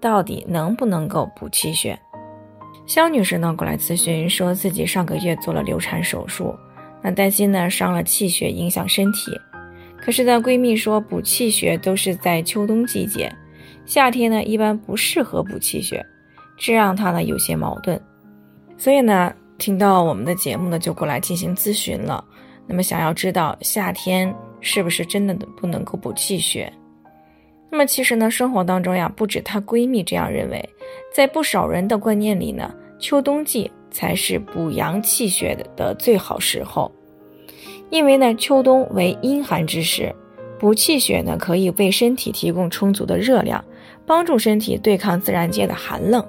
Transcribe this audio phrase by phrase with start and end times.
[0.00, 1.98] 到底能不能够补气血？
[2.86, 6.54] 肖女士呢过来咨询，说自己上个月做了流产手术，
[7.02, 9.38] 那担心呢伤了气血，影响身体。
[10.00, 13.30] 可是呢，闺蜜说补气血都是在秋冬季节，
[13.84, 16.04] 夏天呢一般不适合补气血，
[16.56, 18.00] 这让她呢有些矛盾。
[18.76, 22.24] 所以呢，听到我们的节目呢，就过来进行咨询了。
[22.66, 26.72] 那么想要知道夏天是不是真的不能够补气血？
[27.70, 30.68] 那么其实呢，生活当中呀，不止她闺蜜这样认为，
[31.12, 36.90] 在不少人的观念里呢，秋冬季才是补阳气血的的最好时候。
[37.90, 40.14] 因为呢，秋冬为阴寒之时，
[40.58, 43.64] 补气血呢，可以为身体提供充足的热量，
[44.06, 46.26] 帮助身体对抗自然界的寒冷。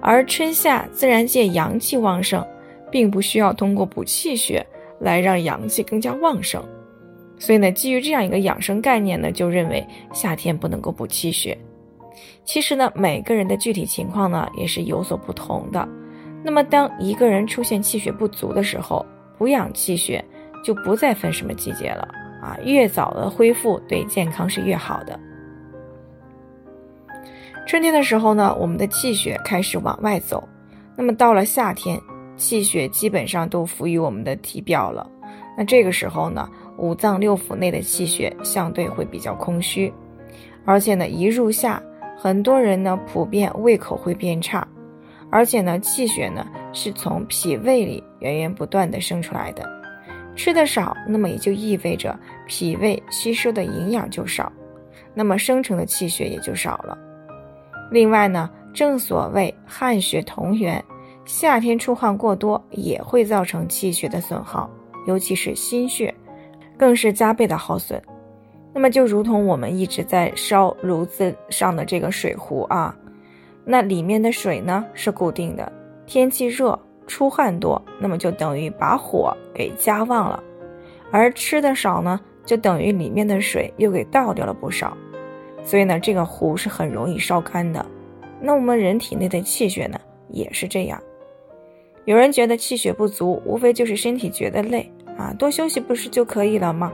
[0.00, 2.44] 而春夏自然界阳气旺盛，
[2.90, 4.66] 并不需要通过补气血
[4.98, 6.64] 来让阳气更加旺盛。
[7.40, 11.58] 所以呢，基于这样一个养生概念呢，就认为夏天不能够补气血。
[12.44, 15.88] 其实呢，每个人的具体情况呢也是有所不同的。
[16.44, 19.04] 那么，当一个人出现气血不足的时候，
[19.38, 20.22] 补养气血
[20.62, 22.06] 就不再分什么季节了
[22.42, 25.18] 啊，越早的恢复对健康是越好的。
[27.66, 30.46] 春天的时候呢，我们的气血开始往外走，
[30.94, 31.98] 那么到了夏天，
[32.36, 35.08] 气血基本上都浮于我们的体表了。
[35.60, 36.48] 那这个时候呢？
[36.78, 39.92] 五脏六腑内的气血相对会比较空虚，
[40.64, 41.82] 而且呢，一入夏，
[42.16, 44.66] 很多人呢普遍胃口会变差，
[45.30, 49.68] 而且呢，气血呢是从脾胃里源源不断的生出来的，
[50.34, 54.50] 吃的少，那么也就意味着脾胃吸收的营养就少，
[55.12, 56.96] 那么生成的气血也就少了。
[57.90, 60.82] 另外呢，正所谓汗血同源，
[61.26, 64.70] 夏天出汗过多也会造成气血的损耗，
[65.06, 66.14] 尤其是心血。
[66.78, 68.02] 更是加倍的耗损，
[68.72, 72.96] 那么就如同我们一直在烧炉子上的这个水壶啊，
[73.66, 75.70] 那里面的水呢是固定的，
[76.06, 80.42] 天气热出汗多，那么就等于把火给加旺了，
[81.10, 84.96] 而吃的少呢，就等于里面的水又给倒掉了不少，
[85.62, 87.84] 所以呢，这个壶是很容易烧干的。
[88.40, 90.00] 那我们人体内的气血呢
[90.30, 90.98] 也是这样，
[92.04, 94.90] 有人觉得气血不足，无非就是身体觉得累。
[95.18, 96.90] 啊，多休息不是就可以了吗？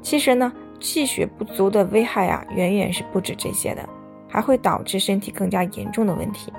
[0.00, 0.50] 其实呢，
[0.80, 3.86] 气血不足的危害啊，远远是不止这些的，
[4.26, 6.50] 还会导致身体更加严重的问题。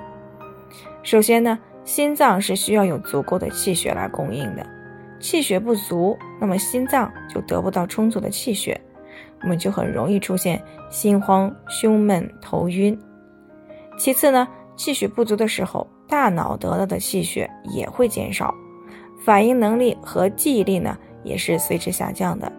[1.02, 4.64] 首先呢，心脏是需要有足够的气血来供应的，
[5.18, 8.80] 气血不足，那么心脏就得不到充足的气血，
[9.42, 12.96] 我们就很容易出现心慌、胸闷、头晕。
[13.98, 14.46] 其次呢，
[14.76, 18.54] 气血不足的时候，大脑得到的气血也会减少。
[19.24, 22.50] 反应能力和记忆力呢，也是随之下降的。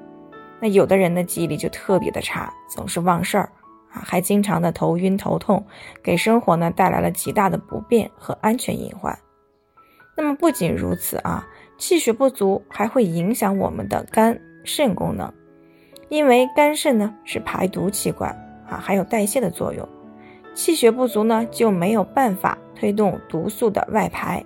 [0.60, 3.50] 那有的人的记忆力就特别的差，总是忘事儿
[3.92, 5.64] 啊，还经常的头晕头痛，
[6.02, 9.16] 给生活呢带来了极大的不便和安全隐患。
[10.18, 11.46] 那么不仅如此啊，
[11.78, 15.32] 气血不足还会影响我们的肝肾功能，
[16.08, 18.32] 因为肝肾呢是排毒器官
[18.68, 19.88] 啊，还有代谢的作用，
[20.56, 24.44] 气血不足呢就没有办法推动毒素的外排。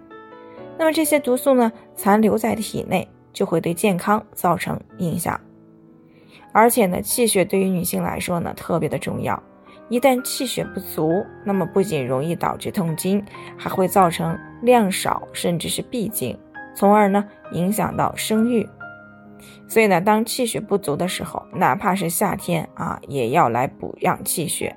[0.78, 5.40] 那么这些毒素呢，残留在体内，就会对健康造成影响。
[6.52, 9.42] 而且呢，气血对于女性来说呢，特别的重要。
[9.90, 13.24] 一旦气血不足，那么不仅容易导致痛经，
[13.58, 16.38] 还会造成量少甚至是闭经，
[16.76, 18.68] 从而呢影响到生育。
[19.68, 24.76] 所以呢，当气血不足的时候，哪怕是夏天啊，也要来补养气血。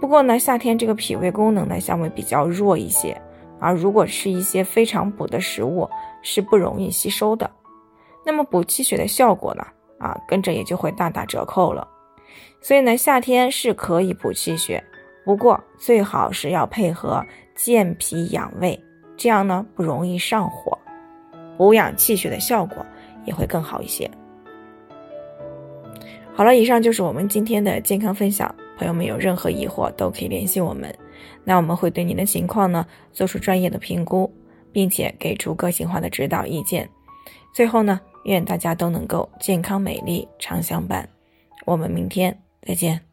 [0.00, 3.20] 不过呢，夏天这个脾胃功能呢，相对比较弱一些。
[3.60, 5.88] 而如果吃一些非常补的食物，
[6.22, 7.50] 是不容易吸收的，
[8.24, 9.66] 那么补气血的效果呢？
[9.98, 11.86] 啊，跟着也就会大打折扣了。
[12.60, 14.82] 所以呢，夏天是可以补气血，
[15.24, 17.20] 不过最好是要配合
[17.56, 18.80] 健脾养胃，
[19.16, 20.78] 这样呢不容易上火，
[21.56, 22.86] 补养气血的效果
[23.24, 24.08] 也会更好一些。
[26.32, 30.94] 好了，以上就是我们今天的健康分享，朋友们有任何疑惑都可以联系我们。
[31.42, 34.32] 那我们会对您的情况呢做出专业的评估，
[34.72, 36.88] 并且给出个性化的指导意见。
[37.52, 41.08] 最后呢，愿大家都能够健康美丽常相伴。
[41.66, 43.07] 我们明天再见。